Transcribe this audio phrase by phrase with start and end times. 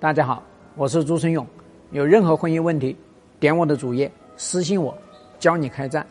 [0.00, 0.42] 大家好，
[0.76, 1.46] 我是朱春勇。
[1.90, 2.96] 有任何婚姻问题，
[3.38, 4.96] 点我的主页私信我，
[5.38, 6.06] 教你开战。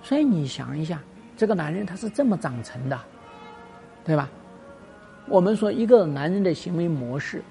[0.00, 1.02] 所以你想一下，
[1.36, 2.96] 这个男人他是这么长成的，
[4.04, 4.30] 对吧？
[5.26, 7.42] 我们说一个男人的行为模式，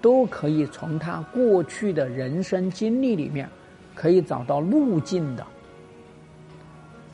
[0.00, 3.48] 都可以从他过去的人生经历里面
[3.94, 5.46] 可以找到路径的。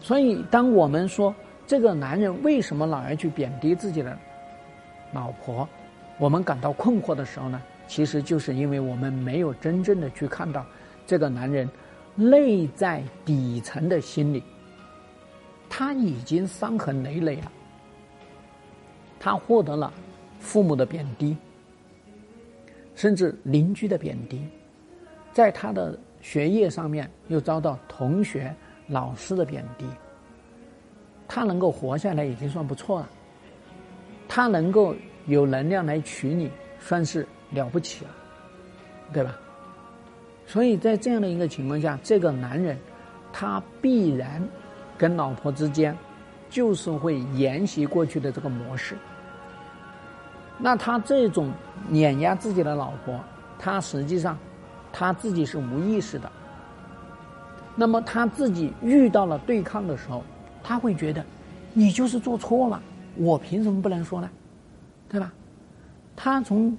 [0.00, 1.34] 所以，当我们说
[1.66, 4.18] 这个男人为什么老爱去贬低自己的
[5.12, 5.68] 老婆？
[6.18, 10.66] 我们感到困惑的时候呢，其实就是因为我们没有真正的去看到
[11.06, 11.68] 这个男人
[12.16, 14.42] 内在底层的心理，
[15.70, 17.52] 他已经伤痕累累了，
[19.20, 19.92] 他获得了
[20.40, 21.36] 父母的贬低，
[22.96, 24.44] 甚至邻居的贬低，
[25.32, 28.52] 在他的学业上面又遭到同学、
[28.88, 29.86] 老师的贬低，
[31.28, 33.08] 他能够活下来已经算不错了，
[34.28, 34.96] 他能够。
[35.28, 38.10] 有能量来娶你，算是了不起了，
[39.12, 39.38] 对吧？
[40.46, 42.76] 所以在这样的一个情况下，这个男人
[43.32, 44.42] 他必然
[44.96, 45.96] 跟老婆之间
[46.48, 48.96] 就是会沿袭过去的这个模式。
[50.56, 51.52] 那他这种
[51.88, 53.20] 碾压自己的老婆，
[53.58, 54.36] 他实际上
[54.90, 56.32] 他自己是无意识的。
[57.76, 60.24] 那么他自己遇到了对抗的时候，
[60.64, 61.24] 他会觉得
[61.74, 62.82] 你就是做错了，
[63.16, 64.28] 我凭什么不能说呢？
[65.08, 65.32] 对吧？
[66.14, 66.76] 他从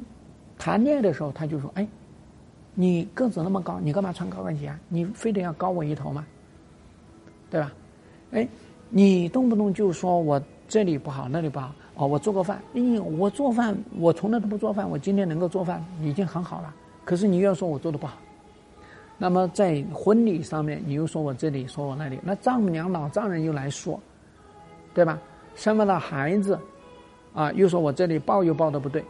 [0.57, 1.87] 谈恋爱的时候他就说：“哎，
[2.73, 4.79] 你个子那么高，你干嘛穿高跟鞋啊？
[4.89, 6.25] 你非得要高我一头吗？
[7.49, 7.71] 对吧？
[8.31, 8.47] 哎，
[8.89, 16.75] 你动不动就说我这里不好那里不好哦，我做个饭，哎，我做饭我从来都不做饭，我今天能够做饭已经很好了。
[17.05, 18.17] 可是你又要说我做的不好，
[19.17, 23.97] 那么在婚礼上面你又说我这里说我那里，那丈母娘老丈人又来说，
[24.93, 25.17] 对吧？
[25.55, 26.59] 生了孩子。”
[27.39, 29.01] 啊，又说我这里抱又抱的不对，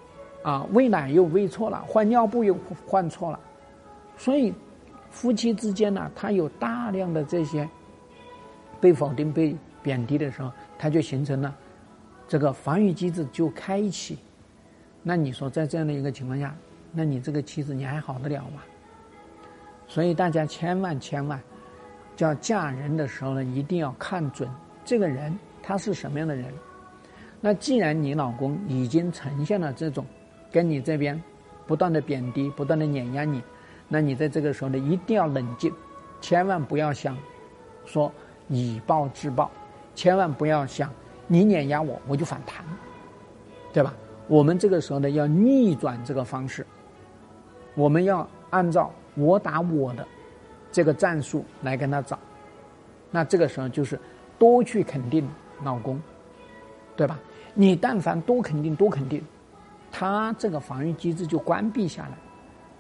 [0.44, 3.40] 啊，喂奶又喂错了，换尿布又换错了，
[4.18, 4.54] 所以
[5.10, 7.68] 夫妻之间呢，他有大量的这些
[8.80, 11.56] 被否定、被贬低的时候，他就形成了
[12.28, 14.20] 这个防御机制就开启。
[15.02, 16.56] 那你说在这样的一个情况下，
[16.92, 18.62] 那你这个妻子你还好得了吗？
[19.88, 21.42] 所以大家千万千万，
[22.16, 24.48] 叫嫁人的时候呢，一定要看准
[24.86, 26.54] 这个人他是什么样的人。
[27.42, 30.06] 那既然你老公已经呈现了这种
[30.52, 31.22] 跟你这边
[31.66, 33.42] 不断的贬低、不断的碾压你，
[33.88, 35.74] 那你在这个时候呢，一定要冷静，
[36.20, 37.18] 千万不要想
[37.86, 38.12] 说
[38.50, 39.50] 以暴制暴，
[39.96, 40.92] 千万不要想
[41.28, 42.66] 你碾压我我就反弹，
[43.72, 43.94] 对吧？
[44.28, 46.66] 我们这个时候呢要逆转这个方式，
[47.74, 50.06] 我们要按照我打我的
[50.74, 52.20] 这个战术来跟他找，
[53.12, 53.98] 那这个时候就是
[54.38, 55.26] 多去肯定
[55.64, 55.98] 老公。
[56.96, 57.18] 对吧？
[57.54, 59.24] 你但凡多肯定多肯定，
[59.92, 62.18] 他这个防御机制就关闭下来，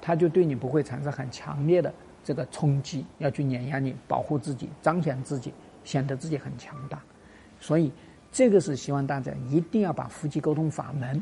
[0.02, 1.94] 他就对你不会产生很强烈的
[2.24, 5.54] 这个冲击，要去碾压你，保护自己，彰显自己，
[5.84, 7.02] 显得自己很强大。
[7.60, 7.92] 所以
[8.32, 11.22] 这个是希望大家一定要把夫妻沟通法门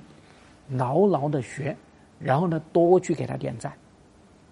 [0.69, 1.75] 牢牢的学，
[2.19, 3.73] 然后呢多去给他点赞，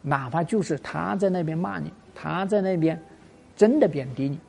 [0.02, 3.00] 哪怕就是他在那边骂你，他在那边
[3.56, 4.40] 真的贬低你，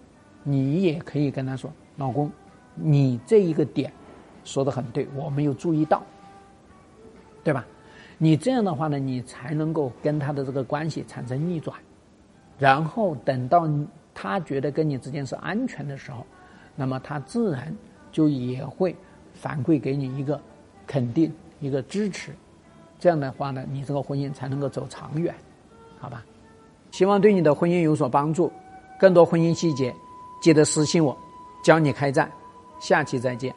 [0.42, 2.30] 你也可以跟他说，老公。
[2.78, 3.90] 你这一个点
[4.46, 6.02] 说的很对，我没有注意到，
[7.44, 7.66] 对吧？
[8.16, 11.76] 你这样的话呢，你才能够跟他的这个关系产生逆转，
[12.58, 13.68] 然后等到
[14.14, 16.24] 他觉得跟你之间是安全的时候，
[16.74, 17.76] 那么他自然
[18.10, 18.96] 就也会
[19.34, 20.40] 反馈给你一个
[20.86, 21.30] 肯定、
[21.60, 22.32] 一个支持。
[22.98, 25.34] 这样的话呢，你这个婚姻才能够走长远，
[25.98, 26.24] 好吧？
[26.92, 28.50] 希望对你的婚姻有所帮助。
[28.98, 29.94] 更多婚姻细节，
[30.40, 31.14] 记得私信我，
[31.62, 32.30] 教你开战。
[32.80, 33.54] 下期再见。